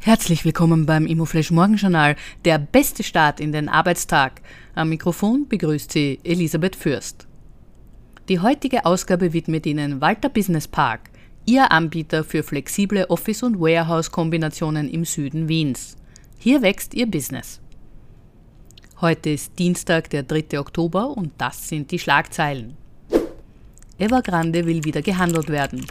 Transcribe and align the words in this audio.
Herzlich 0.00 0.44
willkommen 0.44 0.86
beim 0.86 1.06
Immoflash 1.06 1.50
Morgenjournal, 1.50 2.14
der 2.44 2.58
beste 2.58 3.02
Start 3.02 3.40
in 3.40 3.50
den 3.50 3.68
Arbeitstag. 3.68 4.40
Am 4.76 4.90
Mikrofon 4.90 5.48
begrüßt 5.48 5.90
Sie 5.90 6.20
Elisabeth 6.22 6.76
Fürst. 6.76 7.26
Die 8.28 8.38
heutige 8.38 8.86
Ausgabe 8.86 9.32
widmet 9.32 9.66
Ihnen 9.66 10.00
Walter 10.00 10.28
Business 10.28 10.68
Park, 10.68 11.10
Ihr 11.46 11.72
Anbieter 11.72 12.22
für 12.22 12.44
flexible 12.44 13.06
Office- 13.08 13.42
und 13.42 13.58
Warehouse-Kombinationen 13.58 14.88
im 14.88 15.04
Süden 15.04 15.48
Wiens. 15.48 15.96
Hier 16.38 16.62
wächst 16.62 16.94
Ihr 16.94 17.10
Business. 17.10 17.60
Heute 19.00 19.30
ist 19.30 19.58
Dienstag, 19.58 20.10
der 20.10 20.22
3. 20.22 20.60
Oktober 20.60 21.08
und 21.08 21.32
das 21.38 21.68
sind 21.68 21.90
die 21.90 21.98
Schlagzeilen. 21.98 22.76
Evergrande 23.98 24.64
will 24.64 24.84
wieder 24.84 25.02
gehandelt 25.02 25.48
werden. 25.48 25.84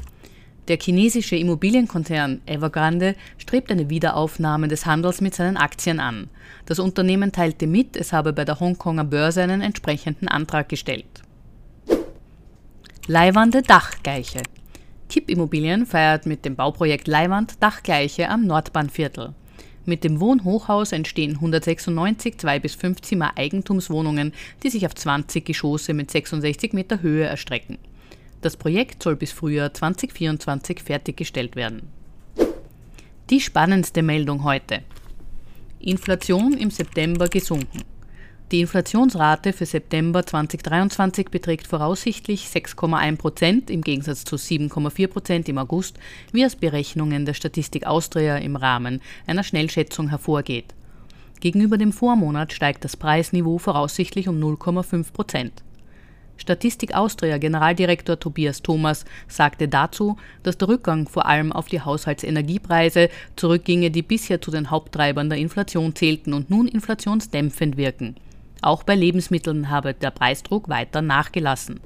Der 0.67 0.77
chinesische 0.77 1.37
Immobilienkonzern 1.37 2.41
Evergrande 2.45 3.15
strebt 3.37 3.71
eine 3.71 3.89
Wiederaufnahme 3.89 4.67
des 4.67 4.85
Handels 4.85 5.21
mit 5.21 5.33
seinen 5.33 5.55
Aktien 5.55 6.01
an. 6.01 6.29
Das 6.65 6.79
Unternehmen 6.79 7.31
teilte 7.31 7.67
mit, 7.67 7.95
es 7.95 8.11
habe 8.11 8.33
bei 8.33 8.43
der 8.43 8.59
Hongkonger 8.59 9.05
Börse 9.05 9.41
einen 9.43 9.61
entsprechenden 9.61 10.27
Antrag 10.27 10.67
gestellt. 10.67 11.05
Leihwande 13.07 13.61
Dachgleiche. 13.61 14.41
Kipp 15.07 15.29
Immobilien 15.29 15.85
feiert 15.85 16.25
mit 16.25 16.43
dem 16.43 16.57
Bauprojekt 16.57 17.07
Leihwand 17.07 17.63
Dachgleiche 17.63 18.27
am 18.27 18.45
Nordbahnviertel. 18.45 19.33
Mit 19.85 20.03
dem 20.03 20.19
Wohnhochhaus 20.19 20.91
entstehen 20.91 21.35
196 21.35 22.37
2 22.39 22.59
bis 22.59 22.75
5 22.75 22.99
Zimmer 22.99 23.37
Eigentumswohnungen, 23.37 24.33
die 24.61 24.69
sich 24.69 24.85
auf 24.85 24.93
20 24.93 25.45
Geschosse 25.45 25.93
mit 25.93 26.11
66 26.11 26.73
Meter 26.73 27.01
Höhe 27.01 27.23
erstrecken. 27.23 27.77
Das 28.47 28.55
Projekt 28.55 29.03
soll 29.03 29.17
bis 29.17 29.33
Frühjahr 29.33 29.73
2024 29.73 30.81
fertiggestellt 30.81 31.57
werden. 31.57 31.89
Die 33.29 33.41
spannendste 33.41 34.01
Meldung 34.01 34.45
heute. 34.45 34.83
Inflation 35.81 36.53
im 36.53 36.71
September 36.71 37.27
gesunken. 37.27 37.81
Die 38.53 38.61
Inflationsrate 38.61 39.51
für 39.51 39.65
September 39.65 40.25
2023 40.25 41.27
beträgt 41.27 41.67
voraussichtlich 41.67 42.45
6,1 42.45 43.17
Prozent 43.17 43.69
im 43.69 43.81
Gegensatz 43.81 44.23
zu 44.23 44.37
7,4 44.37 45.07
Prozent 45.09 45.49
im 45.49 45.57
August, 45.57 45.99
wie 46.31 46.45
aus 46.45 46.55
Berechnungen 46.55 47.25
der 47.25 47.33
Statistik 47.33 47.85
Austria 47.85 48.37
im 48.37 48.55
Rahmen 48.55 49.01
einer 49.25 49.43
Schnellschätzung 49.43 50.07
hervorgeht. 50.07 50.73
Gegenüber 51.41 51.77
dem 51.77 51.91
Vormonat 51.91 52.53
steigt 52.53 52.85
das 52.85 52.95
Preisniveau 52.95 53.57
voraussichtlich 53.57 54.29
um 54.29 54.39
0,5 54.39 55.11
Prozent. 55.11 55.63
Statistik 56.47 56.95
Austria 56.95 57.37
Generaldirektor 57.39 58.17
Tobias 58.17 58.61
Thomas 58.61 59.03
sagte 59.27 59.67
dazu, 59.67 60.15
dass 60.43 60.57
der 60.57 60.69
Rückgang 60.69 61.09
vor 61.09 61.25
allem 61.25 61.51
auf 61.51 61.67
die 61.67 61.81
Haushaltsenergiepreise 61.81 63.09
zurückginge, 63.35 63.91
die 63.91 64.01
bisher 64.01 64.39
zu 64.39 64.49
den 64.49 64.71
Haupttreibern 64.71 65.27
der 65.27 65.39
Inflation 65.39 65.93
zählten 65.93 66.31
und 66.31 66.49
nun 66.49 66.69
inflationsdämpfend 66.69 67.75
wirken. 67.75 68.15
Auch 68.61 68.83
bei 68.83 68.95
Lebensmitteln 68.95 69.69
habe 69.69 69.93
der 69.93 70.11
Preisdruck 70.11 70.69
weiter 70.69 71.01
nachgelassen. 71.01 71.81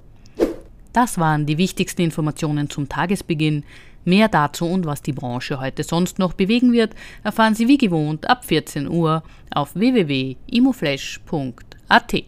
Das 0.94 1.18
waren 1.18 1.48
die 1.48 1.58
wichtigsten 1.58 2.04
Informationen 2.04 2.70
zum 2.70 2.88
Tagesbeginn. 2.88 3.64
Mehr 4.06 4.28
dazu 4.28 4.68
und 4.68 4.86
was 4.86 5.02
die 5.02 5.14
Branche 5.14 5.60
heute 5.60 5.82
sonst 5.82 6.20
noch 6.20 6.34
bewegen 6.34 6.72
wird, 6.72 6.94
erfahren 7.24 7.56
Sie 7.56 7.68
wie 7.68 7.80
gewohnt 7.80 8.30
ab 8.30 8.46
14 8.46 8.88
Uhr 8.88 9.24
auf 9.50 9.74
www.imoflash.at. 9.74 12.26